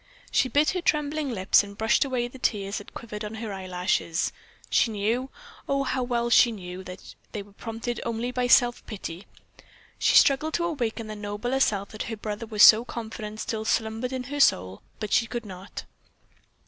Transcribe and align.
She 0.31 0.49
bit 0.49 0.71
her 0.71 0.81
trembling 0.81 1.29
lips 1.29 1.63
and 1.63 1.77
brushed 1.77 2.03
away 2.03 2.27
the 2.27 2.39
tears 2.39 2.79
that 2.79 2.95
quivered 2.95 3.23
on 3.23 3.35
her 3.35 3.53
eyelashes. 3.53 4.31
She 4.71 4.89
knew, 4.89 5.29
oh, 5.69 5.83
how 5.83 6.01
well 6.01 6.31
she 6.31 6.51
knew, 6.51 6.83
that 6.85 7.13
they 7.33 7.43
were 7.43 7.51
prompted 7.51 8.01
only 8.03 8.31
by 8.31 8.47
self 8.47 8.83
pity. 8.87 9.27
She 9.99 10.15
struggled 10.15 10.55
to 10.55 10.63
awaken 10.65 11.05
the 11.05 11.15
nobler 11.15 11.59
self 11.59 11.89
that 11.89 12.01
her 12.09 12.17
brother 12.17 12.47
was 12.47 12.63
so 12.63 12.83
confident 12.83 13.41
still 13.41 13.63
slumbered 13.63 14.11
in 14.11 14.23
her 14.23 14.39
soul, 14.39 14.81
but 14.99 15.13
she 15.13 15.27
could 15.27 15.45
not. 15.45 15.83